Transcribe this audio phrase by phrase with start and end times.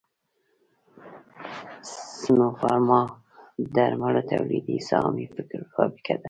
[2.21, 3.13] سنوفارما د
[3.75, 6.19] درملو تولیدي سهامي فابریکه ده